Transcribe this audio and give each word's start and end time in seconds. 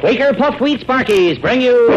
Quaker 0.00 0.32
Puffed 0.32 0.60
Wheat 0.60 0.80
Sparkies 0.86 1.40
bring 1.40 1.60
you. 1.60 1.90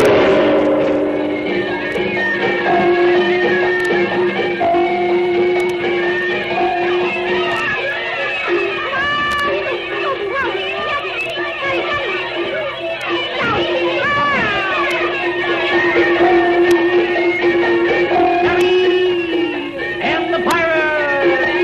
And 20.01 20.33
the 20.33 20.39
Pirates! 20.49 21.61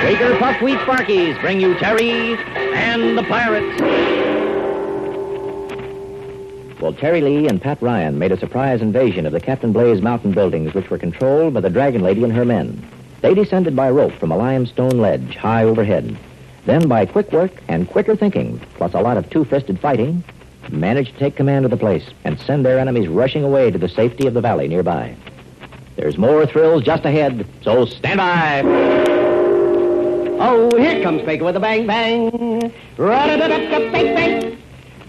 Quaker 0.00 0.36
Puffed 0.38 0.62
Wheat 0.62 0.78
Sparkies 0.78 1.40
bring 1.40 1.60
you 1.60 1.76
Terry 1.76 2.57
and 2.78 3.18
the 3.18 3.24
Pirates. 3.24 3.80
Well, 6.80 6.92
Terry 6.92 7.20
Lee 7.20 7.48
and 7.48 7.60
Pat 7.60 7.82
Ryan 7.82 8.18
made 8.18 8.30
a 8.30 8.38
surprise 8.38 8.80
invasion 8.80 9.26
of 9.26 9.32
the 9.32 9.40
Captain 9.40 9.72
Blaze 9.72 10.00
mountain 10.00 10.32
buildings, 10.32 10.74
which 10.74 10.88
were 10.88 10.98
controlled 10.98 11.54
by 11.54 11.60
the 11.60 11.70
Dragon 11.70 12.02
Lady 12.02 12.22
and 12.22 12.32
her 12.32 12.44
men. 12.44 12.88
They 13.20 13.34
descended 13.34 13.74
by 13.74 13.90
rope 13.90 14.12
from 14.12 14.30
a 14.30 14.36
limestone 14.36 14.98
ledge 14.98 15.34
high 15.34 15.64
overhead. 15.64 16.16
Then, 16.66 16.86
by 16.86 17.04
quick 17.04 17.32
work 17.32 17.50
and 17.66 17.88
quicker 17.88 18.14
thinking, 18.14 18.60
plus 18.76 18.94
a 18.94 19.00
lot 19.00 19.16
of 19.16 19.28
two 19.28 19.44
fisted 19.44 19.80
fighting, 19.80 20.22
managed 20.70 21.14
to 21.14 21.18
take 21.18 21.34
command 21.34 21.64
of 21.64 21.72
the 21.72 21.76
place 21.76 22.08
and 22.24 22.38
send 22.38 22.64
their 22.64 22.78
enemies 22.78 23.08
rushing 23.08 23.42
away 23.42 23.72
to 23.72 23.78
the 23.78 23.88
safety 23.88 24.28
of 24.28 24.34
the 24.34 24.40
valley 24.40 24.68
nearby. 24.68 25.16
There's 25.96 26.16
more 26.16 26.46
thrills 26.46 26.84
just 26.84 27.04
ahead, 27.04 27.44
so 27.62 27.86
stand 27.86 28.18
by. 28.18 28.97
Oh, 30.40 30.70
here 30.78 31.02
comes 31.02 31.24
Quaker 31.24 31.44
with 31.44 31.56
a 31.56 31.60
bang 31.60 31.84
bang. 31.84 32.30
Run-a-da-da-da, 32.96 33.90
bang 33.90 34.14
bang. 34.14 34.58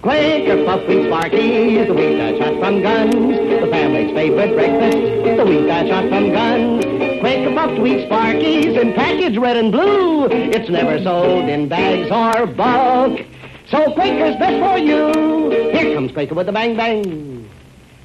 Quaker 0.02 0.66
puff 0.66 0.88
wheat 0.88 1.06
sparkies, 1.06 1.86
the 1.86 1.94
wheat 1.94 2.18
that 2.18 2.40
shot 2.40 2.60
from 2.60 2.82
guns. 2.82 3.14
The 3.14 3.68
family's 3.70 4.12
favorite 4.16 4.56
breakfast, 4.56 5.38
the 5.38 5.46
wheat 5.46 5.68
that 5.68 5.88
shot 5.88 6.10
from 6.10 6.32
guns. 6.32 6.84
Quaker 7.20 7.54
puffed 7.54 7.80
wheat 7.80 8.10
sparkies 8.10 8.82
in 8.82 8.94
package 8.94 9.38
red 9.38 9.56
and 9.56 9.72
blue. 9.72 10.26
It's 10.32 10.68
never 10.68 11.00
sold 11.04 11.48
in 11.48 11.70
bags 11.70 12.10
or 12.10 12.48
bulk. 12.48 13.20
So 13.68 13.94
Quaker's 13.94 14.36
best 14.38 14.60
for 14.60 14.80
you. 14.80 15.52
Here 15.72 15.94
comes 15.94 16.12
Quaker 16.12 16.34
with 16.34 16.50
a 16.50 16.52
bang 16.52 16.76
bang. 16.76 17.48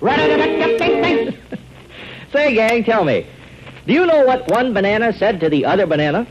Run-a-da-da-da, 0.02 0.76
bang 0.76 1.00
bang. 1.00 1.38
Say, 2.32 2.54
gang, 2.54 2.84
tell 2.84 3.04
me, 3.04 3.26
do 3.86 3.94
you 3.94 4.04
know 4.04 4.26
what 4.26 4.46
one 4.50 4.74
banana 4.74 5.14
said 5.14 5.40
to 5.40 5.48
the 5.48 5.64
other 5.64 5.86
banana? 5.86 6.26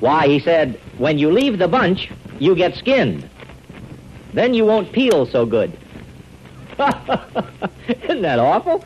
Why, 0.00 0.26
he 0.26 0.40
said, 0.40 0.78
when 0.98 1.18
you 1.18 1.30
leave 1.30 1.58
the 1.58 1.68
bunch, 1.68 2.10
you 2.38 2.54
get 2.54 2.74
skinned. 2.74 3.28
Then 4.34 4.52
you 4.52 4.64
won't 4.64 4.92
peel 4.92 5.26
so 5.26 5.46
good. 5.46 5.72
Isn't 6.78 8.22
that 8.22 8.38
awful? 8.38 8.84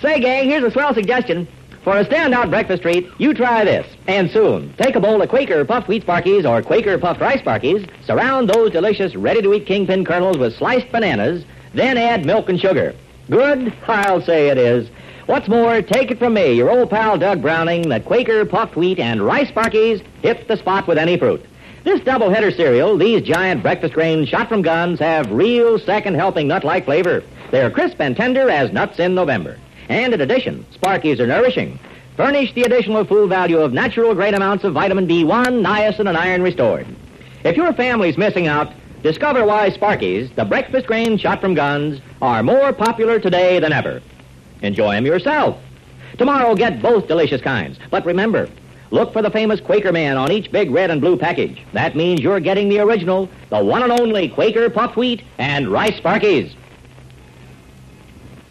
Say, 0.00 0.20
gang, 0.20 0.48
here's 0.48 0.62
a 0.62 0.70
swell 0.70 0.94
suggestion. 0.94 1.48
For 1.82 1.96
a 1.96 2.04
standout 2.04 2.50
breakfast 2.50 2.82
treat, 2.82 3.08
you 3.18 3.34
try 3.34 3.64
this. 3.64 3.86
And 4.06 4.30
soon, 4.30 4.72
take 4.74 4.94
a 4.94 5.00
bowl 5.00 5.20
of 5.22 5.28
Quaker 5.28 5.64
puffed 5.64 5.88
wheat 5.88 6.06
sparkies 6.06 6.48
or 6.48 6.62
Quaker 6.62 6.98
puffed 6.98 7.20
rice 7.20 7.40
sparkies, 7.40 7.88
surround 8.04 8.48
those 8.50 8.70
delicious 8.70 9.16
ready-to-eat 9.16 9.66
kingpin 9.66 10.04
kernels 10.04 10.38
with 10.38 10.54
sliced 10.56 10.92
bananas, 10.92 11.44
then 11.74 11.96
add 11.96 12.24
milk 12.24 12.48
and 12.48 12.60
sugar. 12.60 12.94
Good? 13.30 13.72
I'll 13.86 14.22
say 14.22 14.48
it 14.48 14.58
is. 14.58 14.88
What's 15.28 15.46
more, 15.46 15.82
take 15.82 16.10
it 16.10 16.18
from 16.18 16.32
me, 16.32 16.54
your 16.54 16.70
old 16.70 16.88
pal 16.88 17.18
Doug 17.18 17.42
Browning, 17.42 17.90
that 17.90 18.06
Quaker 18.06 18.46
puffed 18.46 18.76
wheat 18.76 18.98
and 18.98 19.20
rice 19.20 19.50
sparkies 19.50 20.02
hit 20.22 20.48
the 20.48 20.56
spot 20.56 20.86
with 20.86 20.96
any 20.96 21.18
fruit. 21.18 21.44
This 21.84 22.00
double-header 22.00 22.50
cereal, 22.50 22.96
these 22.96 23.20
giant 23.20 23.62
breakfast 23.62 23.92
grains 23.92 24.30
shot 24.30 24.48
from 24.48 24.62
guns, 24.62 24.98
have 25.00 25.30
real 25.30 25.78
second 25.78 26.14
helping 26.14 26.48
nut-like 26.48 26.86
flavor. 26.86 27.22
They're 27.50 27.70
crisp 27.70 28.00
and 28.00 28.16
tender 28.16 28.48
as 28.48 28.72
nuts 28.72 28.98
in 28.98 29.14
November. 29.14 29.58
And 29.90 30.14
in 30.14 30.22
addition, 30.22 30.64
Sparkies 30.72 31.20
are 31.20 31.26
nourishing. 31.26 31.78
Furnish 32.16 32.54
the 32.54 32.62
additional 32.62 33.04
food 33.04 33.28
value 33.28 33.58
of 33.58 33.74
natural 33.74 34.14
great 34.14 34.32
amounts 34.32 34.64
of 34.64 34.72
vitamin 34.72 35.06
B1, 35.06 35.62
niacin, 35.62 36.08
and 36.08 36.16
iron 36.16 36.40
restored. 36.40 36.86
If 37.44 37.54
your 37.54 37.74
family's 37.74 38.16
missing 38.16 38.46
out, 38.46 38.72
discover 39.02 39.44
why 39.44 39.68
Sparkies, 39.68 40.34
the 40.36 40.46
breakfast 40.46 40.86
grain 40.86 41.18
shot 41.18 41.42
from 41.42 41.52
guns, 41.52 42.00
are 42.22 42.42
more 42.42 42.72
popular 42.72 43.20
today 43.20 43.60
than 43.60 43.74
ever. 43.74 44.00
Enjoy 44.62 44.92
them 44.94 45.06
yourself. 45.06 45.58
Tomorrow, 46.16 46.54
get 46.54 46.82
both 46.82 47.06
delicious 47.06 47.40
kinds. 47.40 47.78
But 47.90 48.04
remember, 48.04 48.48
look 48.90 49.12
for 49.12 49.22
the 49.22 49.30
famous 49.30 49.60
Quaker 49.60 49.92
Man 49.92 50.16
on 50.16 50.32
each 50.32 50.50
big 50.50 50.70
red 50.70 50.90
and 50.90 51.00
blue 51.00 51.16
package. 51.16 51.62
That 51.72 51.94
means 51.94 52.20
you're 52.20 52.40
getting 52.40 52.68
the 52.68 52.80
original, 52.80 53.28
the 53.50 53.62
one 53.62 53.82
and 53.82 53.92
only 53.92 54.28
Quaker 54.28 54.68
puffed 54.70 54.96
wheat 54.96 55.22
and 55.38 55.68
rice 55.68 55.98
Sparkies. 56.00 56.54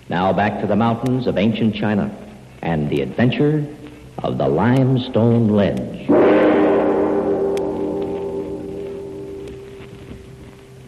Now 0.09 0.31
back 0.31 0.61
to 0.61 0.67
the 0.67 0.75
mountains 0.75 1.27
of 1.27 1.37
ancient 1.37 1.75
China 1.75 2.15
and 2.61 2.89
the 2.89 3.01
adventure 3.01 3.65
of 4.19 4.37
the 4.37 4.47
limestone 4.47 5.49
ledge. 5.49 6.07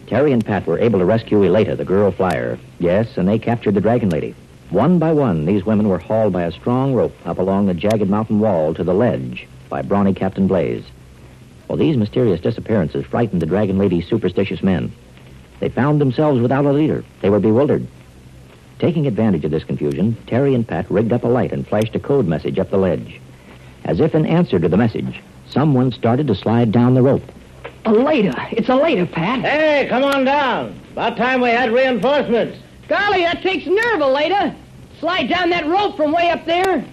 Terry 0.06 0.32
and 0.32 0.44
Pat 0.44 0.66
were 0.66 0.78
able 0.78 0.98
to 0.98 1.04
rescue 1.04 1.38
Aleda, 1.38 1.76
the 1.76 1.84
girl 1.84 2.10
flyer. 2.10 2.58
Yes, 2.80 3.16
and 3.16 3.28
they 3.28 3.38
captured 3.38 3.74
the 3.74 3.80
Dragon 3.80 4.08
Lady. 4.08 4.34
One 4.70 5.00
by 5.00 5.12
one, 5.12 5.46
these 5.46 5.66
women 5.66 5.88
were 5.88 5.98
hauled 5.98 6.32
by 6.32 6.44
a 6.44 6.52
strong 6.52 6.94
rope 6.94 7.16
up 7.26 7.38
along 7.38 7.66
the 7.66 7.74
jagged 7.74 8.08
mountain 8.08 8.38
wall 8.38 8.72
to 8.74 8.84
the 8.84 8.94
ledge 8.94 9.48
by 9.68 9.82
brawny 9.82 10.14
Captain 10.14 10.46
Blaze. 10.46 10.84
Well, 11.66 11.76
these 11.76 11.96
mysterious 11.96 12.40
disappearances 12.40 13.04
frightened 13.04 13.42
the 13.42 13.46
Dragon 13.46 13.78
Lady's 13.78 14.06
superstitious 14.06 14.62
men. 14.62 14.92
They 15.58 15.70
found 15.70 16.00
themselves 16.00 16.40
without 16.40 16.66
a 16.66 16.72
leader. 16.72 17.04
They 17.20 17.30
were 17.30 17.40
bewildered. 17.40 17.84
Taking 18.78 19.08
advantage 19.08 19.44
of 19.44 19.50
this 19.50 19.64
confusion, 19.64 20.16
Terry 20.28 20.54
and 20.54 20.66
Pat 20.66 20.88
rigged 20.88 21.12
up 21.12 21.24
a 21.24 21.28
light 21.28 21.52
and 21.52 21.66
flashed 21.66 21.96
a 21.96 22.00
code 22.00 22.28
message 22.28 22.58
up 22.60 22.70
the 22.70 22.78
ledge. 22.78 23.20
As 23.84 23.98
if 23.98 24.14
in 24.14 24.24
answer 24.24 24.60
to 24.60 24.68
the 24.68 24.76
message, 24.76 25.20
someone 25.48 25.90
started 25.90 26.28
to 26.28 26.34
slide 26.36 26.70
down 26.70 26.94
the 26.94 27.02
rope. 27.02 27.24
Aleda. 27.84 28.52
It's 28.52 28.68
Aleda, 28.68 29.10
Pat. 29.10 29.40
Hey, 29.40 29.86
come 29.88 30.04
on 30.04 30.24
down. 30.24 30.80
About 30.92 31.16
time 31.16 31.40
we 31.40 31.48
had 31.48 31.72
reinforcements. 31.72 32.56
Golly, 32.90 33.22
that 33.22 33.40
takes 33.40 33.66
nerve, 33.66 34.00
Aleda. 34.00 34.52
Slide 34.98 35.28
down 35.28 35.50
that 35.50 35.64
rope 35.68 35.96
from 35.96 36.10
way 36.10 36.28
up 36.28 36.44
there. 36.44 36.84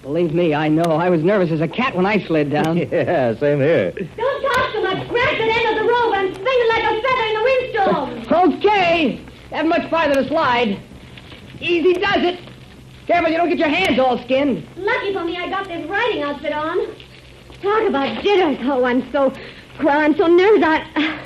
Believe 0.00 0.32
me, 0.32 0.54
I 0.54 0.68
know. 0.68 0.92
I 0.92 1.10
was 1.10 1.22
nervous 1.22 1.50
as 1.50 1.60
a 1.60 1.68
cat 1.68 1.94
when 1.94 2.06
I 2.06 2.24
slid 2.24 2.50
down. 2.50 2.78
yeah, 2.90 3.34
same 3.38 3.58
here. 3.58 3.90
Don't 4.16 4.42
talk 4.42 4.72
so 4.72 4.82
much. 4.82 5.06
Grab 5.08 5.36
the 5.36 5.44
end 5.44 5.78
of 5.78 5.84
the 5.84 5.92
rope 5.92 6.14
and 6.14 6.34
swing 6.34 6.46
it 6.46 6.68
like 6.70 6.84
a 6.84 7.02
feather 7.02 7.26
in 7.28 7.34
the 7.36 8.22
windstorm. 8.24 8.54
okay. 8.54 9.20
Haven't 9.50 9.68
much 9.68 9.90
farther 9.90 10.14
to 10.14 10.26
slide. 10.26 10.80
Easy 11.60 11.92
does 12.00 12.22
it. 12.22 12.40
Careful 13.06 13.30
you 13.30 13.36
don't 13.36 13.50
get 13.50 13.58
your 13.58 13.68
hands 13.68 13.98
all 13.98 14.16
skinned. 14.24 14.66
Lucky 14.78 15.12
for 15.12 15.22
me, 15.22 15.36
I 15.36 15.50
got 15.50 15.68
this 15.68 15.86
riding 15.86 16.22
outfit 16.22 16.54
on. 16.54 16.78
Talk 17.60 17.86
about 17.86 18.22
jitters. 18.22 18.56
Oh, 18.62 18.84
I'm 18.84 19.12
so, 19.12 19.34
well, 19.82 20.00
I'm 20.00 20.16
so 20.16 20.28
nervous. 20.28 20.62
I, 20.64 21.20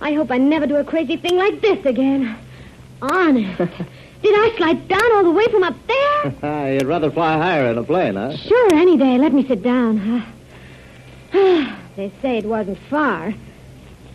I 0.00 0.12
hope 0.12 0.30
I 0.30 0.38
never 0.38 0.68
do 0.68 0.76
a 0.76 0.84
crazy 0.84 1.16
thing 1.16 1.36
like 1.36 1.60
this 1.60 1.84
again. 1.84 2.38
Honest. 3.10 3.58
Did 4.22 4.34
I 4.34 4.54
slide 4.56 4.88
down 4.88 5.12
all 5.12 5.24
the 5.24 5.30
way 5.30 5.46
from 5.48 5.62
up 5.62 5.76
there? 5.86 6.72
You'd 6.72 6.86
rather 6.86 7.10
fly 7.10 7.36
higher 7.36 7.70
in 7.70 7.76
a 7.76 7.84
plane, 7.84 8.14
huh? 8.14 8.36
Sure, 8.36 8.74
any 8.74 8.96
day. 8.96 9.18
Let 9.18 9.34
me 9.34 9.46
sit 9.46 9.62
down. 9.62 10.24
they 11.32 12.10
say 12.22 12.38
it 12.38 12.46
wasn't 12.46 12.78
far. 12.88 13.34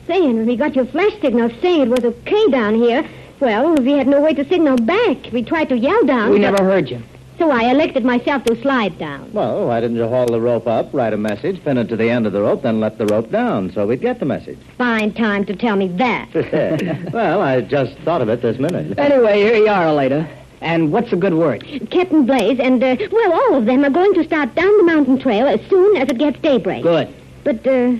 Saying 0.08 0.38
when 0.38 0.48
we 0.48 0.56
got 0.56 0.76
your 0.76 0.86
flash 0.88 1.14
signal 1.22 1.52
saying 1.62 1.84
it 1.84 1.90
was 1.90 2.04
okay 2.04 2.50
down 2.50 2.74
here, 2.74 3.08
well, 3.40 3.76
we 3.76 3.92
had 3.92 4.08
no 4.08 4.20
way 4.22 4.34
to 4.34 4.48
signal 4.50 4.78
back. 4.78 5.32
We 5.32 5.44
tried 5.44 5.70
to 5.70 5.78
yell 5.78 6.04
down. 6.06 6.32
We 6.32 6.38
so- 6.38 6.52
never 6.52 6.64
heard 6.64 6.90
you. 6.90 7.04
So 7.40 7.50
I 7.52 7.72
elected 7.72 8.04
myself 8.04 8.44
to 8.44 8.62
slide 8.62 9.00
down. 9.00 9.32
Well, 9.32 9.68
why 9.68 9.80
didn't 9.80 9.96
you 9.96 10.10
haul 10.10 10.26
the 10.26 10.42
rope 10.42 10.68
up, 10.68 10.94
write 10.94 11.14
a 11.14 11.18
message, 11.18 11.64
pin 11.64 11.78
it 11.78 11.88
to 11.88 11.96
the 11.96 12.10
end 12.10 12.28
of 12.28 12.34
the 12.34 12.42
rope, 12.42 12.64
then 12.64 12.82
let 12.82 12.98
the 12.98 13.06
rope 13.06 13.32
down 13.32 13.72
so 13.72 13.88
we'd 13.88 14.02
get 14.02 14.20
the 14.20 14.26
message? 14.26 14.60
Fine 14.78 15.14
time 15.14 15.46
to 15.46 15.56
tell 15.56 15.78
me 15.78 15.88
that. 15.88 16.28
well, 17.14 17.42
I 17.42 17.62
just 17.62 17.98
thought 18.00 18.22
of 18.22 18.28
it 18.28 18.42
this 18.42 18.60
minute. 18.60 19.00
Anyway, 19.00 19.38
here 19.38 19.56
you 19.56 19.70
are, 19.70 19.86
Aleda. 19.86 20.30
And 20.60 20.92
what's 20.92 21.14
a 21.14 21.16
good 21.16 21.34
word? 21.34 21.66
Captain 21.90 22.26
Blaze 22.26 22.60
and, 22.60 22.84
uh, 22.84 22.98
well, 23.10 23.32
all 23.32 23.56
of 23.56 23.66
them 23.66 23.86
are 23.86 23.90
going 23.90 24.14
to 24.16 24.24
start 24.26 24.54
down 24.56 24.78
the 24.78 24.84
mountain 24.84 25.18
trail 25.18 25.48
as 25.48 25.62
soon 25.70 25.96
as 25.96 26.10
it 26.10 26.18
gets 26.18 26.38
daybreak. 26.42 26.84
Good. 26.84 27.08
But, 27.46 27.66
uh, 27.66 27.96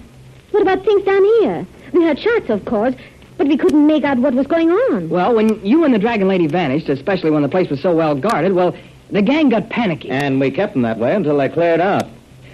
what 0.52 0.62
about 0.62 0.84
things 0.84 1.04
down 1.06 1.24
here? 1.24 1.66
We 1.94 2.04
heard 2.04 2.20
shots, 2.20 2.50
of 2.50 2.66
course, 2.66 2.94
but 3.38 3.48
we 3.48 3.56
couldn't 3.56 3.88
make 3.88 4.04
out 4.04 4.18
what 4.18 4.34
was 4.34 4.48
going 4.48 4.70
on. 4.70 5.08
Well, 5.08 5.34
when 5.34 5.66
you 5.66 5.86
and 5.86 5.94
the 5.94 6.00
Dragon 6.00 6.28
Lady 6.28 6.48
vanished, 6.48 6.90
especially 6.90 7.32
when 7.32 7.42
the 7.42 7.48
place 7.50 7.70
was 7.70 7.82
so 7.82 7.96
well 7.96 8.16
guarded, 8.16 8.52
well, 8.52 8.76
the 9.12 9.22
gang 9.22 9.50
got 9.50 9.70
panicky. 9.70 10.10
And 10.10 10.40
we 10.40 10.52
kept 10.52 10.74
them 10.74 10.84
that 10.84 10.98
way 10.98 11.16
until 11.16 11.38
they 11.38 11.50
cleared 11.50 11.80
out. 11.82 12.04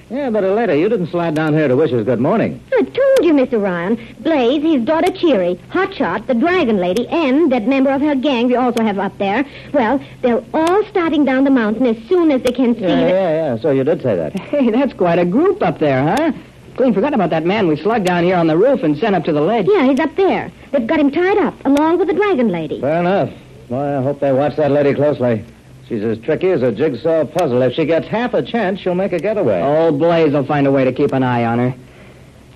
Yeah, 0.10 0.30
but 0.30 0.44
later 0.44 0.76
you 0.76 0.88
didn't 0.88 1.08
slide 1.08 1.34
down 1.34 1.54
here 1.54 1.68
to 1.68 1.76
wish 1.76 1.92
us 1.92 2.06
good 2.06 2.20
morning. 2.20 2.62
I 2.74 2.84
told 2.84 3.26
you, 3.26 3.34
Mr. 3.34 3.60
Ryan. 3.62 3.98
Blaze, 4.20 4.62
his 4.62 4.86
daughter 4.86 5.12
Cheery, 5.12 5.60
Hotshot, 5.72 6.28
the 6.28 6.36
Dragon 6.36 6.78
Lady, 6.78 7.08
and 7.08 7.52
that 7.52 7.68
member 7.68 7.90
of 7.90 8.02
her 8.02 8.14
gang 8.14 8.46
we 8.48 8.56
also 8.56 8.84
have 8.84 9.00
up 9.00 9.18
there. 9.18 9.44
Well, 9.74 10.00
they're 10.22 10.44
all 10.54 10.86
starting 10.86 11.26
down 11.26 11.44
the 11.44 11.50
mountain 11.50 11.88
as 11.88 11.98
soon 12.08 12.30
as 12.30 12.44
they 12.44 12.52
can 12.52 12.76
see 12.76 12.82
Yeah, 12.82 12.96
the- 13.04 13.10
yeah, 13.10 13.30
yeah. 13.56 13.58
So 13.62 13.72
you 13.72 13.84
did 13.84 14.04
say 14.04 14.16
that. 14.16 14.34
Hey, 14.40 14.70
that's 14.70 14.94
quite 14.94 15.18
a 15.18 15.26
group 15.26 15.64
up 15.64 15.80
there, 15.80 16.04
huh? 16.16 16.32
Clean 16.78 16.94
forgot 16.94 17.14
about 17.16 17.32
that 17.32 17.46
man 17.46 17.68
we 17.68 17.76
slugged 17.76 18.06
down 18.06 18.24
here 18.24 18.36
on 18.36 18.46
the 18.48 18.58
roof 18.58 18.84
and 18.84 18.96
sent 18.98 19.16
up 19.16 19.24
to 19.24 19.32
the 19.34 19.42
ledge. 19.42 19.66
Yeah, 19.68 19.86
he's 19.88 20.00
up 20.00 20.16
there. 20.16 20.52
They've 20.72 20.86
got 20.86 21.00
him 21.00 21.10
tied 21.10 21.38
up, 21.40 21.56
along 21.66 21.98
with 21.98 22.10
the 22.10 22.14
dragon 22.14 22.50
lady. 22.50 22.80
Fair 22.80 23.00
enough. 23.00 23.32
Well, 23.70 24.00
I 24.00 24.04
hope 24.04 24.20
they 24.20 24.32
watch 24.34 24.56
that 24.58 24.70
lady 24.72 24.94
closely. 24.94 25.44
She's 25.88 26.04
as 26.04 26.18
tricky 26.20 26.50
as 26.50 26.64
a 26.64 26.72
jigsaw 26.72 27.26
puzzle. 27.26 27.62
If 27.62 27.74
she 27.74 27.86
gets 27.86 28.08
half 28.08 28.34
a 28.34 28.42
chance, 28.42 28.80
she'll 28.80 28.96
make 28.96 29.14
a 29.14 29.20
getaway. 29.20 29.62
Old 29.62 30.00
Blaze 30.00 30.34
will 30.34 30.46
find 30.46 30.66
a 30.66 30.72
way 30.72 30.84
to 30.84 30.92
keep 30.92 31.12
an 31.12 31.22
eye 31.22 31.46
on 31.46 31.60
her. 31.60 31.76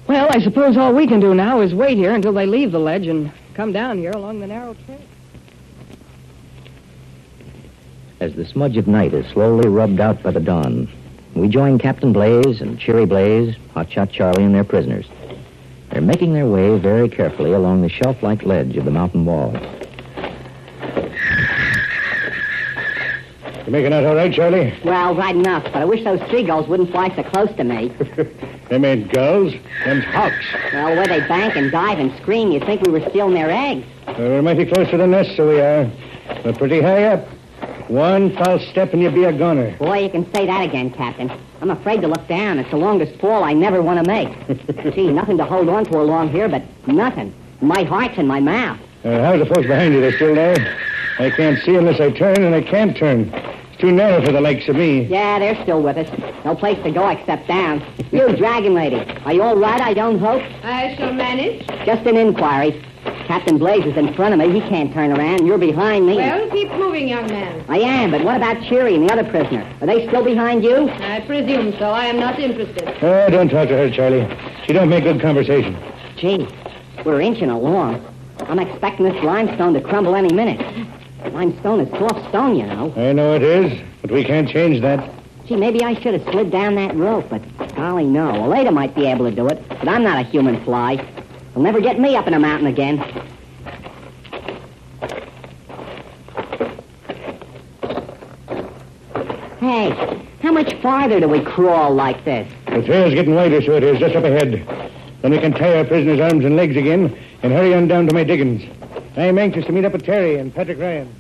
Well, 0.08 0.28
I 0.32 0.40
suppose 0.40 0.76
all 0.76 0.94
we 0.94 1.06
can 1.06 1.20
do 1.20 1.36
now 1.36 1.62
is 1.62 1.74
wait 1.74 1.98
here 1.98 2.14
until 2.16 2.34
they 2.34 2.48
leave 2.48 2.72
the 2.72 2.80
ledge 2.80 3.06
and 3.06 3.32
come 3.54 3.72
down 3.72 4.00
here 4.00 4.12
along 4.12 4.40
the 4.40 4.48
narrow 4.48 4.76
trail. 4.86 5.02
As 8.20 8.34
the 8.34 8.46
smudge 8.46 8.76
of 8.78 8.88
night 8.88 9.14
is 9.14 9.28
slowly 9.28 9.70
rubbed 9.70 10.00
out 10.00 10.24
by 10.24 10.32
the 10.32 10.40
dawn, 10.40 10.90
we 11.36 11.48
join 11.48 11.78
Captain 11.78 12.12
Blaze 12.12 12.60
and 12.60 12.80
Cheery 12.80 13.06
Blaze, 13.06 13.56
Hotshot 13.76 14.12
Charlie, 14.12 14.44
and 14.44 14.56
their 14.56 14.64
prisoners. 14.64 15.06
They're 15.92 16.02
making 16.02 16.34
their 16.34 16.48
way 16.48 16.78
very 16.80 17.08
carefully 17.08 17.54
along 17.54 17.82
the 17.82 17.90
shelf-like 17.90 18.44
ledge 18.44 18.76
of 18.76 18.86
the 18.86 18.92
mountain 18.92 19.26
wall. 19.26 19.56
You 23.70 23.74
making 23.74 23.94
out 23.94 24.04
all 24.04 24.16
right, 24.16 24.34
Charlie? 24.34 24.74
Well, 24.84 25.14
right 25.14 25.36
enough, 25.36 25.62
but 25.62 25.76
I 25.76 25.86
wish 25.86 26.04
those 26.04 26.20
seagulls 26.32 26.68
wouldn't 26.68 26.90
fly 26.90 27.16
so 27.16 27.22
close 27.22 27.56
to 27.56 27.64
me. 27.64 27.90
Them 28.70 28.84
ain't 28.84 29.14
gulls. 29.14 29.54
Them's 29.86 30.06
hawks. 30.06 30.44
Well, 30.74 30.96
where 30.96 31.06
they 31.06 31.20
bank 31.28 31.56
and 31.56 31.72
dive 31.72 32.00
and 32.00 32.12
scream, 32.20 32.52
you'd 32.52 32.66
think 32.66 32.82
we 32.82 32.92
were 32.92 33.08
stealing 33.12 33.36
their 33.36 33.52
eggs. 33.52 33.86
We're 34.18 34.42
mighty 34.42 34.66
close 34.66 34.90
to 34.90 34.98
the 34.98 35.06
nest, 35.06 35.36
so 35.38 35.48
we 35.48 35.62
are. 35.62 35.88
We're 36.44 36.54
pretty 36.54 36.82
high 36.82 37.04
up. 37.04 37.28
One 37.92 38.36
false 38.38 38.68
step 38.70 38.92
and 38.94 39.04
you'll 39.04 39.12
be 39.12 39.26
a 39.26 39.38
goner. 39.38 39.78
Boy, 39.78 40.00
you 40.00 40.10
can 40.10 40.26
say 40.34 40.48
that 40.48 40.66
again, 40.66 40.90
Captain. 40.90 41.32
I'm 41.62 41.70
afraid 41.70 42.02
to 42.02 42.08
look 42.08 42.28
down. 42.28 42.58
It's 42.58 42.72
the 42.72 42.78
longest 42.78 43.22
fall 43.22 43.44
I 43.44 43.54
never 43.54 43.84
want 43.84 44.04
to 44.04 44.12
make. 44.12 44.94
Gee, 44.96 45.14
nothing 45.14 45.38
to 45.38 45.46
hold 45.46 45.70
on 45.70 45.86
to 45.86 46.02
along 46.02 46.32
here, 46.32 46.50
but 46.50 46.64
nothing. 46.88 47.36
My 47.62 47.84
heart's 47.84 48.18
in 48.18 48.26
my 48.26 48.40
mouth. 48.40 48.80
Uh, 49.06 49.22
how's 49.22 49.38
the 49.38 49.46
folks 49.46 49.68
behind 49.68 49.94
you? 49.94 50.02
They're 50.02 50.16
still 50.16 50.34
there? 50.34 50.56
I 51.20 51.30
can't 51.30 51.60
see 51.60 51.76
unless 51.76 52.00
I 52.00 52.10
turn, 52.10 52.42
and 52.42 52.56
I 52.56 52.62
can't 52.64 52.98
turn. 52.98 53.30
It's 53.80 53.86
too 53.88 53.94
narrow 53.94 54.22
for 54.26 54.34
the 54.34 54.42
likes 54.42 54.68
of 54.68 54.76
me. 54.76 55.06
Yeah, 55.06 55.40
they're 55.40 55.56
still 55.64 55.82
with 55.82 55.96
us. 55.96 56.10
No 56.44 56.54
place 56.54 56.78
to 56.84 56.92
go 56.92 57.08
except 57.08 57.48
down. 57.48 57.82
You, 58.12 58.36
Dragon 58.36 58.74
Lady, 58.74 59.10
are 59.24 59.32
you 59.32 59.42
all 59.42 59.56
right, 59.56 59.80
I 59.80 59.94
don't 59.94 60.20
hope? 60.20 60.44
I 60.66 60.98
shall 60.98 61.14
manage. 61.14 61.66
Just 61.86 62.06
an 62.06 62.18
inquiry. 62.18 62.84
Captain 63.26 63.58
Blaze 63.58 63.86
is 63.86 63.96
in 63.96 64.14
front 64.16 64.34
of 64.34 64.40
me. 64.42 64.52
He 64.60 64.68
can't 64.68 64.92
turn 64.94 65.14
around. 65.14 65.48
You're 65.48 65.58
behind 65.58 66.06
me. 66.06 66.18
Well, 66.18 66.50
keep 66.50 66.70
moving, 66.74 67.08
young 67.08 67.28
man. 67.28 67.64
I 67.70 67.78
am, 67.78 68.12
but 68.12 68.26
what 68.26 68.36
about 68.36 68.62
Cheery 68.64 68.96
and 68.96 69.08
the 69.08 69.14
other 69.14 69.24
prisoner? 69.24 69.66
Are 69.80 69.88
they 69.88 70.06
still 70.10 70.26
behind 70.26 70.62
you? 70.62 70.90
I 70.90 71.22
presume 71.22 71.72
so. 71.80 71.86
I 71.86 72.08
am 72.08 72.20
not 72.20 72.38
interested. 72.38 72.86
Oh, 73.02 73.30
don't 73.30 73.48
talk 73.48 73.70
to 73.70 73.78
her, 73.78 73.90
Charlie. 73.90 74.28
She 74.68 74.74
don't 74.74 74.90
make 74.90 75.06
good 75.06 75.22
conversation. 75.22 75.78
Gee, 76.18 76.46
we're 77.06 77.22
inching 77.22 77.50
along. 77.50 78.06
I'm 78.42 78.60
expecting 78.60 79.06
this 79.06 79.24
limestone 79.24 79.74
to 79.74 79.80
crumble 79.80 80.18
any 80.18 80.34
minute. 80.34 80.60
Limestone 81.26 81.82
is 81.82 81.90
soft 81.92 82.28
stone, 82.30 82.56
you 82.56 82.66
know. 82.66 82.94
I 82.96 83.14
know 83.14 83.36
it 83.36 83.44
is, 83.44 83.82
but 84.02 84.12
we 84.12 84.24
can't 84.24 84.50
change 84.50 84.82
that. 84.82 85.10
Gee, 85.46 85.56
maybe 85.56 85.84
I 85.84 85.94
should 86.00 86.14
have 86.14 86.24
slid 86.32 86.52
down 86.52 86.76
that 86.76 86.96
rope, 86.96 87.30
but 87.30 87.42
golly, 87.76 88.06
no. 88.06 88.32
Well, 88.32 88.54
Ada 88.54 88.72
might 88.72 88.96
be 88.96 89.06
able 89.06 89.30
to 89.30 89.36
do 89.36 89.48
it, 89.48 89.68
but 89.68 89.88
I'm 89.88 90.04
not 90.04 90.20
a 90.20 90.24
human 90.24 90.64
fly. 90.64 90.96
They'll 91.54 91.64
never 91.64 91.82
get 91.82 92.00
me 92.00 92.16
up 92.16 92.28
in 92.28 92.34
a 92.34 92.40
mountain 92.40 92.68
again. 92.68 92.98
Hey, 99.60 99.92
how 100.42 100.52
much 100.52 100.74
farther 100.82 101.20
do 101.20 101.28
we 101.28 101.42
crawl 101.42 101.94
like 101.94 102.24
this? 102.26 102.52
The 102.68 102.82
trail's 102.82 103.14
getting 103.14 103.36
wider, 103.36 103.62
so 103.62 103.76
it 103.76 103.84
is, 103.84 104.00
just 104.00 104.16
up 104.16 104.24
ahead. 104.24 104.66
Then 105.22 105.32
we 105.32 105.40
can 105.40 105.52
tie 105.52 105.78
our 105.78 105.86
prisoners' 105.86 106.20
arms 106.20 106.46
and 106.46 106.56
legs 106.56 106.78
again 106.78 107.18
and 107.44 107.52
hurry 107.52 107.74
on 107.74 107.88
down 107.88 108.08
to 108.08 108.14
my 108.14 108.24
diggings. 108.24 108.64
I'm 109.20 109.38
anxious 109.38 109.66
to 109.66 109.74
meet 109.74 109.84
up 109.84 109.92
with 109.92 110.06
Terry 110.06 110.38
and 110.38 110.56
Patrick 110.56 110.80
Ryan. 110.80 111.14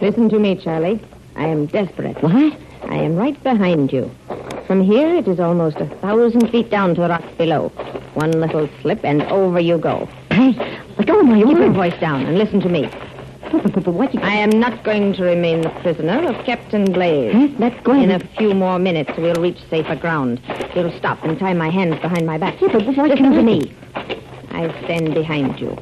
Listen 0.00 0.30
to 0.30 0.38
me, 0.38 0.56
Charlie. 0.56 1.00
I 1.36 1.46
am 1.48 1.66
desperate. 1.66 2.22
What? 2.22 2.56
I 2.84 2.96
am 2.96 3.16
right 3.16 3.40
behind 3.42 3.92
you. 3.92 4.10
From 4.66 4.80
here, 4.80 5.14
it 5.14 5.28
is 5.28 5.38
almost 5.38 5.76
a 5.76 5.86
thousand 5.96 6.48
feet 6.48 6.70
down 6.70 6.94
to 6.94 7.02
the 7.02 7.08
rocks 7.08 7.30
below. 7.36 7.68
One 8.14 8.30
little 8.30 8.70
slip, 8.80 9.04
and 9.04 9.22
over 9.24 9.60
you 9.60 9.76
go. 9.76 10.08
Hey, 10.30 10.52
let 10.96 11.06
go 11.06 11.20
of 11.20 11.26
my 11.26 11.42
Keep 11.42 11.58
your 11.58 11.72
voice 11.72 12.00
down 12.00 12.24
and 12.24 12.38
listen 12.38 12.60
to 12.60 12.70
me. 12.70 12.88
I 13.52 14.34
am 14.34 14.50
not 14.50 14.84
going 14.84 15.14
to 15.14 15.22
remain 15.22 15.62
the 15.62 15.70
prisoner 15.80 16.28
of 16.28 16.44
Captain 16.44 16.84
Blaze. 16.92 17.32
Huh? 17.32 17.48
Let 17.58 17.82
go 17.82 17.92
In 17.92 18.10
a 18.10 18.18
few 18.36 18.52
more 18.52 18.78
minutes, 18.78 19.10
we'll 19.16 19.40
reach 19.40 19.58
safer 19.70 19.96
ground. 19.96 20.40
You'll 20.74 20.92
stop 20.98 21.22
and 21.24 21.38
tie 21.38 21.54
my 21.54 21.70
hands 21.70 21.98
behind 22.00 22.26
my 22.26 22.36
back. 22.36 22.60
Yeah, 22.60 22.68
but 22.72 22.82
Listen 22.86 23.16
can 23.16 23.26
I 23.26 23.30
to 23.30 23.36
do? 23.36 23.42
me. 23.42 23.72
I 24.50 24.68
stand 24.84 25.14
behind 25.14 25.58
you. 25.60 25.76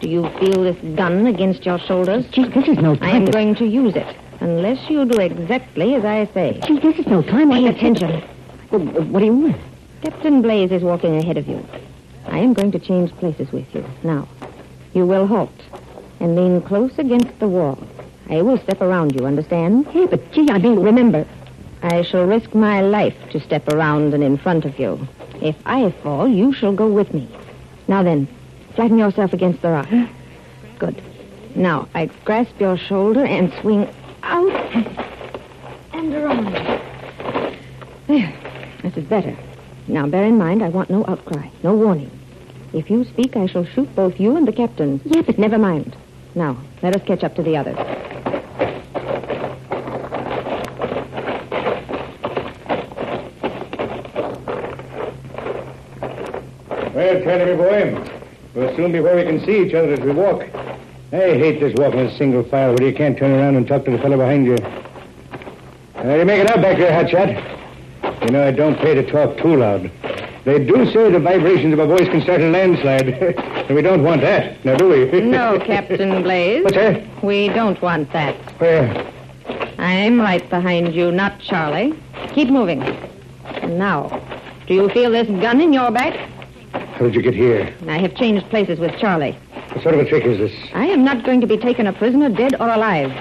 Do 0.00 0.08
you 0.08 0.28
feel 0.38 0.62
this 0.62 0.76
gun 0.96 1.26
against 1.26 1.66
your 1.66 1.78
shoulders? 1.80 2.24
Gee, 2.30 2.44
this 2.48 2.68
is 2.68 2.76
no 2.78 2.94
time. 2.94 3.08
I 3.08 3.16
am 3.16 3.26
to- 3.26 3.32
going 3.32 3.54
to 3.56 3.66
use 3.66 3.96
it, 3.96 4.16
unless 4.40 4.88
you 4.88 5.04
do 5.04 5.18
exactly 5.18 5.94
as 5.96 6.04
I 6.04 6.26
say. 6.32 6.60
Gee, 6.66 6.78
this 6.78 6.98
is 7.00 7.06
no 7.08 7.22
time. 7.22 7.50
Pay 7.50 7.66
attention. 7.66 8.22
Well, 8.70 8.82
uh, 8.96 9.02
what 9.06 9.20
do 9.20 9.26
you 9.26 9.34
want? 9.34 9.56
Captain 10.02 10.40
Blaze 10.40 10.70
is 10.70 10.82
walking 10.82 11.16
ahead 11.16 11.36
of 11.36 11.48
you. 11.48 11.66
I 12.28 12.38
am 12.38 12.52
going 12.52 12.70
to 12.72 12.78
change 12.78 13.10
places 13.16 13.50
with 13.50 13.66
you. 13.74 13.84
Now, 14.04 14.28
you 14.94 15.04
will 15.04 15.26
halt 15.26 15.50
and 16.20 16.36
lean 16.36 16.60
close 16.62 16.98
against 16.98 17.38
the 17.38 17.48
wall. 17.48 17.78
I 18.30 18.42
will 18.42 18.58
step 18.58 18.80
around 18.80 19.18
you, 19.18 19.26
understand? 19.26 19.86
Hey, 19.88 20.06
but 20.06 20.32
gee, 20.32 20.48
I 20.50 20.58
mean... 20.58 20.80
Remember, 20.80 21.26
I 21.82 22.02
shall 22.02 22.26
risk 22.26 22.54
my 22.54 22.80
life 22.80 23.16
to 23.30 23.40
step 23.40 23.68
around 23.68 24.12
and 24.14 24.22
in 24.22 24.36
front 24.36 24.64
of 24.64 24.78
you. 24.78 25.06
If 25.40 25.56
I 25.64 25.90
fall, 26.02 26.28
you 26.28 26.52
shall 26.52 26.72
go 26.72 26.88
with 26.88 27.14
me. 27.14 27.28
Now 27.86 28.02
then, 28.02 28.28
flatten 28.74 28.98
yourself 28.98 29.32
against 29.32 29.62
the 29.62 29.70
rock. 29.70 29.88
Good. 30.78 31.02
Now, 31.54 31.88
I 31.94 32.06
grasp 32.24 32.60
your 32.60 32.76
shoulder 32.76 33.24
and 33.24 33.52
swing 33.60 33.88
out 34.22 34.52
and 35.92 36.14
around. 36.14 36.52
There. 38.06 38.32
This 38.82 38.96
is 38.96 39.04
better. 39.04 39.36
Now, 39.86 40.06
bear 40.06 40.24
in 40.24 40.38
mind, 40.38 40.62
I 40.62 40.68
want 40.68 40.90
no 40.90 41.04
outcry, 41.08 41.48
no 41.62 41.74
warning. 41.74 42.10
If 42.72 42.90
you 42.90 43.04
speak, 43.04 43.36
I 43.36 43.46
shall 43.46 43.64
shoot 43.64 43.94
both 43.96 44.20
you 44.20 44.36
and 44.36 44.46
the 44.46 44.52
captain. 44.52 45.00
Yeah, 45.04 45.22
but... 45.22 45.38
Never 45.38 45.58
mind. 45.58 45.96
Now, 46.38 46.56
let 46.84 46.94
us 46.94 47.02
catch 47.04 47.24
up 47.24 47.34
to 47.34 47.42
the 47.42 47.56
others. 47.56 47.74
Well, 56.94 57.22
Charlie, 57.24 57.56
boy, 57.56 58.10
we'll 58.54 58.76
soon 58.76 58.92
be 58.92 59.00
where 59.00 59.16
we 59.16 59.24
can 59.24 59.44
see 59.44 59.66
each 59.66 59.74
other 59.74 59.94
as 59.94 59.98
we 59.98 60.12
walk. 60.12 60.42
I 61.10 61.16
hate 61.16 61.58
this 61.58 61.74
walking 61.76 61.98
in 61.98 62.06
a 62.06 62.16
single 62.16 62.44
file 62.44 62.72
where 62.72 62.88
you 62.88 62.94
can't 62.94 63.18
turn 63.18 63.32
around 63.32 63.56
and 63.56 63.66
talk 63.66 63.84
to 63.86 63.90
the 63.90 63.98
fellow 63.98 64.16
behind 64.16 64.46
you. 64.46 64.58
Uh, 65.96 66.14
you 66.14 66.24
make 66.24 66.40
it 66.40 66.48
out 66.48 66.62
back 66.62 66.78
there, 66.78 66.92
Hotshot. 66.92 68.24
You 68.26 68.30
know, 68.30 68.46
I 68.46 68.52
don't 68.52 68.76
pay 68.76 68.94
to 68.94 69.04
talk 69.10 69.38
too 69.38 69.56
loud. 69.56 69.90
They 70.48 70.64
do 70.64 70.90
say 70.92 71.10
the 71.10 71.18
vibrations 71.18 71.74
of 71.74 71.78
a 71.78 71.86
voice 71.86 72.08
can 72.08 72.22
start 72.22 72.40
a 72.40 72.48
landslide. 72.48 73.06
and 73.68 73.76
we 73.76 73.82
don't 73.82 74.02
want 74.02 74.22
that, 74.22 74.64
now 74.64 74.76
do 74.76 74.88
we? 74.88 75.20
No, 75.20 75.60
Captain 75.60 76.22
Blaze. 76.22 76.64
What's 76.64 76.74
that? 76.74 77.22
We 77.22 77.48
don't 77.48 77.78
want 77.82 78.10
that. 78.14 78.34
Where? 78.58 79.12
I'm 79.76 80.18
right 80.18 80.48
behind 80.48 80.94
you, 80.94 81.12
not 81.12 81.38
Charlie. 81.38 81.92
Keep 82.32 82.48
moving. 82.48 82.78
Now, 83.76 84.08
do 84.66 84.72
you 84.72 84.88
feel 84.88 85.10
this 85.10 85.28
gun 85.28 85.60
in 85.60 85.74
your 85.74 85.90
back? 85.90 86.14
How 86.72 87.04
did 87.04 87.14
you 87.14 87.20
get 87.20 87.34
here? 87.34 87.74
I 87.86 87.98
have 87.98 88.14
changed 88.14 88.48
places 88.48 88.78
with 88.78 88.98
Charlie. 88.98 89.32
What 89.72 89.82
sort 89.82 89.96
of 89.96 90.00
a 90.00 90.08
trick 90.08 90.24
is 90.24 90.38
this? 90.38 90.52
I 90.72 90.86
am 90.86 91.04
not 91.04 91.26
going 91.26 91.42
to 91.42 91.46
be 91.46 91.58
taken 91.58 91.86
a 91.86 91.92
prisoner, 91.92 92.30
dead 92.30 92.54
or 92.58 92.70
alive. 92.70 93.12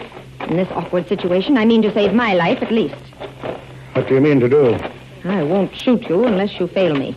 In 0.49 0.55
this 0.55 0.69
awkward 0.71 1.09
situation, 1.09 1.57
I 1.57 1.65
mean 1.65 1.81
to 1.81 1.93
save 1.93 2.13
my 2.13 2.35
life 2.35 2.63
at 2.63 2.71
least. 2.71 2.95
What 3.91 4.07
do 4.07 4.15
you 4.15 4.21
mean 4.21 4.39
to 4.39 4.47
do? 4.47 4.79
I 5.31 5.43
won't 5.43 5.75
shoot 5.75 6.03
you 6.09 6.25
unless 6.25 6.59
you 6.59 6.67
fail 6.67 6.95
me. 6.95 7.15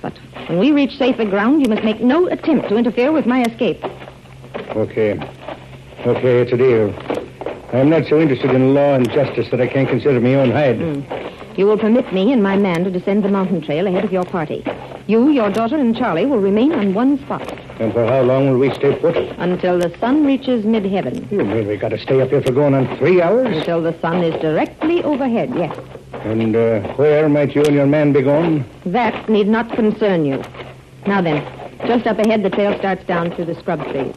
But 0.00 0.18
when 0.48 0.58
we 0.58 0.72
reach 0.72 0.96
safer 0.98 1.24
ground, 1.24 1.62
you 1.62 1.68
must 1.68 1.84
make 1.84 2.00
no 2.00 2.26
attempt 2.26 2.68
to 2.68 2.76
interfere 2.76 3.12
with 3.12 3.26
my 3.26 3.42
escape. 3.44 3.82
Okay. 4.70 5.12
Okay, 6.06 6.40
it's 6.40 6.52
a 6.52 6.56
deal. 6.56 6.92
I'm 7.72 7.88
not 7.88 8.06
so 8.06 8.20
interested 8.20 8.50
in 8.50 8.74
law 8.74 8.94
and 8.94 9.10
justice 9.10 9.48
that 9.50 9.60
I 9.60 9.66
can't 9.66 9.88
consider 9.88 10.20
my 10.20 10.34
own 10.34 10.50
hide. 10.50 10.78
Hmm. 10.78 11.58
You 11.58 11.66
will 11.66 11.78
permit 11.78 12.12
me 12.12 12.32
and 12.32 12.42
my 12.42 12.56
man 12.56 12.84
to 12.84 12.90
descend 12.90 13.24
the 13.24 13.28
mountain 13.28 13.60
trail 13.60 13.86
ahead 13.86 14.04
of 14.04 14.12
your 14.12 14.24
party. 14.24 14.64
You, 15.06 15.28
your 15.30 15.50
daughter, 15.50 15.76
and 15.76 15.96
Charlie 15.96 16.26
will 16.26 16.38
remain 16.38 16.72
on 16.72 16.94
one 16.94 17.18
spot 17.18 17.42
And 17.80 17.92
for 17.92 18.06
how 18.06 18.22
long 18.22 18.50
will 18.50 18.58
we 18.58 18.72
stay 18.74 18.94
put? 18.96 19.16
until 19.38 19.78
the 19.78 19.94
sun 19.98 20.24
reaches 20.24 20.64
mid-heaven. 20.64 21.28
You 21.30 21.44
mean 21.44 21.66
we've 21.66 21.80
got 21.80 21.90
to 21.90 21.98
stay 21.98 22.20
up 22.20 22.30
here 22.30 22.40
for 22.42 22.52
going 22.52 22.74
on 22.74 22.96
three 22.98 23.20
hours? 23.20 23.54
Until 23.56 23.82
the 23.82 23.98
sun 24.00 24.22
is 24.22 24.40
directly 24.40 25.02
overhead, 25.02 25.52
yes. 25.54 25.76
And 26.24 26.54
uh, 26.54 26.80
where 26.94 27.28
might 27.28 27.54
you 27.54 27.62
and 27.64 27.74
your 27.74 27.86
man 27.86 28.12
be 28.12 28.22
going? 28.22 28.64
That 28.86 29.28
need 29.28 29.48
not 29.48 29.72
concern 29.72 30.24
you. 30.24 30.42
Now 31.06 31.20
then, 31.20 31.44
just 31.86 32.06
up 32.06 32.18
ahead, 32.18 32.42
the 32.44 32.50
trail 32.50 32.78
starts 32.78 33.04
down 33.04 33.32
through 33.32 33.46
the 33.46 33.56
scrub 33.56 33.82
trees. 33.90 34.14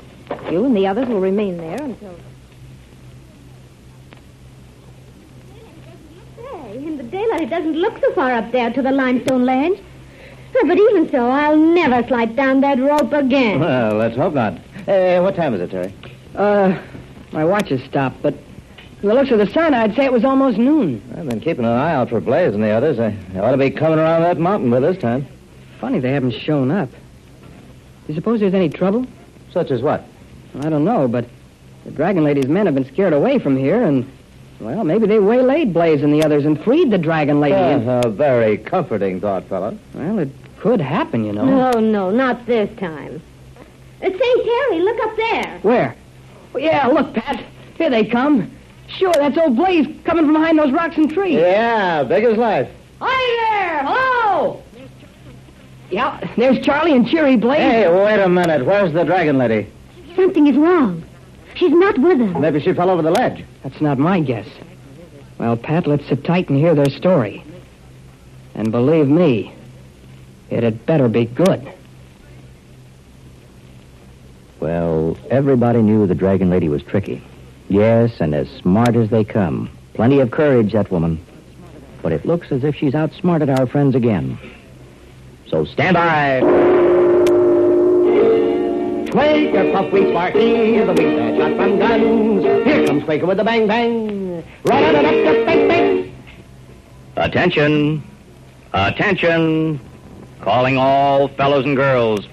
You 0.51 0.65
and 0.65 0.75
the 0.75 0.85
others 0.85 1.07
will 1.07 1.19
remain 1.19 1.57
there 1.57 1.81
until. 1.81 2.15
Hey, 6.37 6.77
in 6.77 6.97
the 6.97 7.03
daylight, 7.03 7.41
it 7.41 7.49
doesn't 7.49 7.73
look 7.75 7.97
so 7.99 8.13
far 8.13 8.33
up 8.33 8.51
there 8.51 8.71
to 8.71 8.81
the 8.81 8.91
limestone 8.91 9.45
ledge. 9.45 9.79
Oh, 10.57 10.67
but 10.67 10.77
even 10.77 11.09
so, 11.09 11.27
I'll 11.27 11.57
never 11.57 12.07
slide 12.07 12.35
down 12.35 12.61
that 12.61 12.79
rope 12.79 13.13
again. 13.13 13.59
Well, 13.59 13.95
let's 13.95 14.15
hope 14.15 14.35
not. 14.35 14.53
Hey, 14.85 15.19
what 15.19 15.35
time 15.35 15.55
is 15.55 15.61
it, 15.61 15.71
Terry? 15.71 15.93
Uh, 16.35 16.79
my 17.31 17.43
watch 17.43 17.69
has 17.69 17.83
stopped, 17.83 18.21
but 18.21 18.35
from 18.99 19.09
the 19.09 19.15
looks 19.15 19.31
of 19.31 19.39
the 19.39 19.47
sun, 19.47 19.73
I'd 19.73 19.95
say 19.95 20.05
it 20.05 20.13
was 20.13 20.23
almost 20.25 20.57
noon. 20.57 21.01
I've 21.17 21.27
been 21.29 21.39
keeping 21.39 21.65
an 21.65 21.71
eye 21.71 21.93
out 21.93 22.09
for 22.09 22.19
Blaze 22.21 22.53
and 22.53 22.63
the 22.63 22.69
others. 22.71 22.97
They 22.97 23.15
they 23.33 23.39
ought 23.39 23.51
to 23.51 23.57
be 23.57 23.69
coming 23.71 23.99
around 23.99 24.23
that 24.23 24.37
mountain 24.39 24.69
by 24.71 24.79
this 24.79 24.97
time. 24.97 25.27
Funny 25.79 25.99
they 25.99 26.11
haven't 26.11 26.31
shown 26.31 26.71
up. 26.71 26.89
Do 26.89 28.13
you 28.13 28.15
suppose 28.15 28.39
there's 28.39 28.53
any 28.53 28.69
trouble? 28.69 29.05
Such 29.51 29.71
as 29.71 29.81
what? 29.81 30.03
I 30.61 30.69
don't 30.69 30.85
know, 30.85 31.07
but 31.07 31.25
the 31.85 31.91
Dragon 31.91 32.23
Lady's 32.23 32.47
men 32.47 32.65
have 32.65 32.75
been 32.75 32.85
scared 32.85 33.13
away 33.13 33.39
from 33.39 33.57
here, 33.57 33.81
and, 33.83 34.09
well, 34.59 34.83
maybe 34.83 35.05
they 35.07 35.19
waylaid 35.19 35.73
Blaze 35.73 36.01
and 36.01 36.13
the 36.13 36.23
others 36.23 36.45
and 36.45 36.61
freed 36.63 36.91
the 36.91 36.97
Dragon 36.97 37.39
Lady. 37.39 37.55
and- 37.55 37.87
Uh, 37.89 38.01
a 38.05 38.09
very 38.09 38.57
comforting 38.57 39.19
thought, 39.19 39.43
fellow. 39.45 39.77
well, 39.93 40.19
it 40.19 40.29
could 40.59 40.79
happen, 40.79 41.25
you 41.25 41.33
know. 41.33 41.45
No, 41.45 41.79
no, 41.79 42.09
not 42.11 42.45
this 42.45 42.69
time. 42.77 43.21
Uh, 44.01 44.05
St. 44.09 44.19
Terry, 44.19 44.79
look 44.81 44.97
up 45.03 45.15
there. 45.17 45.59
Where? 45.63 45.95
Oh, 46.53 46.57
yeah, 46.59 46.87
look, 46.87 47.13
Pat. 47.13 47.43
Here 47.77 47.89
they 47.89 48.05
come. 48.05 48.49
Sure, 48.87 49.13
that's 49.13 49.37
old 49.37 49.55
Blaze 49.55 49.87
coming 50.03 50.25
from 50.25 50.33
behind 50.33 50.57
those 50.57 50.71
rocks 50.71 50.97
and 50.97 51.11
trees. 51.11 51.35
Yeah, 51.35 52.03
big 52.03 52.23
as 52.23 52.37
life. 52.37 52.69
Hi 52.99 53.49
there! 53.49 53.83
Hello! 53.83 54.63
Yeah, 55.89 56.19
there's 56.37 56.63
Charlie 56.65 56.93
and 56.93 57.07
Cheery 57.07 57.35
Blaze. 57.37 57.59
Hey, 57.59 57.89
wait 57.89 58.19
a 58.19 58.29
minute. 58.29 58.65
Where's 58.65 58.93
the 58.93 59.03
Dragon 59.03 59.37
Lady? 59.37 59.67
Something 60.15 60.47
is 60.47 60.55
wrong. 60.55 61.03
She's 61.55 61.71
not 61.71 61.97
with 61.97 62.21
us. 62.21 62.35
Maybe 62.37 62.59
she 62.59 62.73
fell 62.73 62.89
over 62.89 63.01
the 63.01 63.11
ledge. 63.11 63.43
That's 63.63 63.79
not 63.81 63.97
my 63.97 64.19
guess. 64.19 64.47
Well, 65.37 65.57
Pat, 65.57 65.87
let's 65.87 66.05
sit 66.07 66.23
tight 66.23 66.49
and 66.49 66.57
hear 66.57 66.75
their 66.75 66.89
story. 66.89 67.43
And 68.53 68.71
believe 68.71 69.07
me, 69.07 69.53
it 70.49 70.63
had 70.63 70.85
better 70.85 71.07
be 71.09 71.25
good. 71.25 71.71
Well, 74.59 75.17
everybody 75.29 75.81
knew 75.81 76.07
the 76.07 76.15
Dragon 76.15 76.49
Lady 76.49 76.69
was 76.69 76.81
tricky. 76.83 77.21
Yes, 77.69 78.19
and 78.19 78.35
as 78.35 78.49
smart 78.49 78.95
as 78.95 79.09
they 79.09 79.23
come. 79.23 79.69
Plenty 79.93 80.19
of 80.19 80.31
courage, 80.31 80.73
that 80.73 80.91
woman. 80.91 81.23
But 82.01 82.11
it 82.11 82.25
looks 82.25 82.51
as 82.51 82.63
if 82.63 82.75
she's 82.75 82.93
outsmarted 82.93 83.49
our 83.49 83.65
friends 83.65 83.95
again. 83.95 84.37
So 85.47 85.65
stand 85.65 85.95
by. 85.95 86.41
Quaker, 89.11 89.71
puff, 89.71 89.91
wheat, 89.91 90.09
sparky, 90.09 90.79
the 90.79 90.93
wheat 90.93 91.15
that 91.15 91.37
shot 91.37 91.55
from 91.55 91.79
guns. 91.79 92.43
Here 92.65 92.85
comes 92.85 93.03
Quaker 93.05 93.25
with 93.25 93.37
the 93.37 93.43
bang 93.43 93.65
bang. 93.65 94.43
Ra-da-da-da-da, 94.63 95.45
bang 95.45 95.67
bang. 95.67 96.15
Attention. 97.15 98.03
Attention. 98.73 99.79
Calling 100.41 100.77
all 100.77 101.29
fellows 101.29 101.65
and 101.65 101.75
girls. 101.75 102.27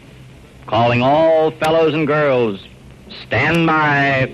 Calling 0.67 1.03
all 1.03 1.53
fellows 1.53 1.95
and 1.95 2.07
girls. 2.07 2.67
Stand 3.27 3.67
by. 3.67 4.31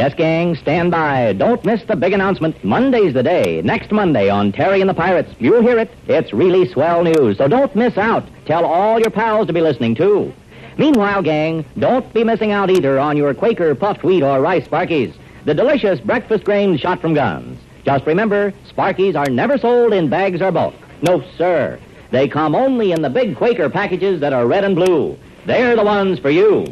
Yes, 0.00 0.14
gang, 0.14 0.56
stand 0.56 0.90
by. 0.90 1.34
Don't 1.34 1.62
miss 1.62 1.84
the 1.84 1.94
big 1.94 2.14
announcement. 2.14 2.64
Monday's 2.64 3.12
the 3.12 3.22
day. 3.22 3.60
Next 3.60 3.92
Monday 3.92 4.30
on 4.30 4.50
Terry 4.50 4.80
and 4.80 4.88
the 4.88 4.94
Pirates. 4.94 5.34
You'll 5.38 5.60
hear 5.60 5.78
it. 5.78 5.90
It's 6.08 6.32
really 6.32 6.66
swell 6.66 7.04
news, 7.04 7.36
so 7.36 7.48
don't 7.48 7.76
miss 7.76 7.98
out. 7.98 8.26
Tell 8.46 8.64
all 8.64 8.98
your 8.98 9.10
pals 9.10 9.46
to 9.48 9.52
be 9.52 9.60
listening, 9.60 9.94
too. 9.94 10.32
Meanwhile, 10.78 11.20
gang, 11.20 11.66
don't 11.78 12.10
be 12.14 12.24
missing 12.24 12.50
out 12.50 12.70
either 12.70 12.98
on 12.98 13.18
your 13.18 13.34
Quaker 13.34 13.74
puffed 13.74 14.02
wheat 14.02 14.22
or 14.22 14.40
rice 14.40 14.66
Sparkies. 14.66 15.12
The 15.44 15.52
delicious 15.52 16.00
breakfast 16.00 16.44
grains 16.44 16.80
shot 16.80 17.02
from 17.02 17.12
guns. 17.12 17.60
Just 17.84 18.06
remember, 18.06 18.54
Sparkies 18.70 19.16
are 19.16 19.28
never 19.28 19.58
sold 19.58 19.92
in 19.92 20.08
bags 20.08 20.40
or 20.40 20.50
bulk. 20.50 20.76
No, 21.02 21.22
sir. 21.36 21.78
They 22.10 22.26
come 22.26 22.54
only 22.54 22.92
in 22.92 23.02
the 23.02 23.10
big 23.10 23.36
Quaker 23.36 23.68
packages 23.68 24.20
that 24.20 24.32
are 24.32 24.46
red 24.46 24.64
and 24.64 24.74
blue. 24.74 25.18
They're 25.44 25.76
the 25.76 25.84
ones 25.84 26.18
for 26.18 26.30
you. 26.30 26.64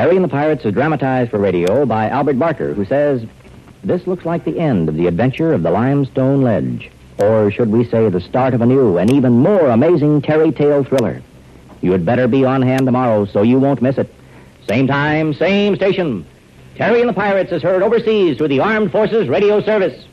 Terry 0.00 0.16
and 0.16 0.24
the 0.24 0.28
Pirates 0.28 0.64
is 0.64 0.72
dramatized 0.72 1.30
for 1.30 1.38
radio 1.38 1.84
by 1.84 2.08
Albert 2.08 2.38
Barker, 2.38 2.72
who 2.72 2.86
says, 2.86 3.22
This 3.84 4.06
looks 4.06 4.24
like 4.24 4.46
the 4.46 4.58
end 4.58 4.88
of 4.88 4.94
the 4.94 5.06
adventure 5.06 5.52
of 5.52 5.62
the 5.62 5.70
Limestone 5.70 6.40
Ledge. 6.40 6.90
Or 7.18 7.50
should 7.50 7.70
we 7.70 7.84
say 7.84 8.08
the 8.08 8.22
start 8.22 8.54
of 8.54 8.62
a 8.62 8.66
new 8.66 8.96
and 8.96 9.10
even 9.10 9.34
more 9.34 9.68
amazing 9.68 10.22
Terry 10.22 10.52
tale 10.52 10.84
thriller? 10.84 11.20
You 11.82 11.92
had 11.92 12.06
better 12.06 12.28
be 12.28 12.46
on 12.46 12.62
hand 12.62 12.86
tomorrow 12.86 13.26
so 13.26 13.42
you 13.42 13.58
won't 13.58 13.82
miss 13.82 13.98
it. 13.98 14.10
Same 14.66 14.86
time, 14.86 15.34
same 15.34 15.76
station. 15.76 16.24
Terry 16.76 17.00
and 17.00 17.08
the 17.10 17.12
Pirates 17.12 17.52
is 17.52 17.62
heard 17.62 17.82
overseas 17.82 18.38
through 18.38 18.48
the 18.48 18.60
Armed 18.60 18.92
Forces 18.92 19.28
Radio 19.28 19.60
Service. 19.60 20.06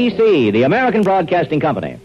ABC, 0.00 0.50
the 0.52 0.62
American 0.62 1.02
Broadcasting 1.02 1.60
Company. 1.60 1.98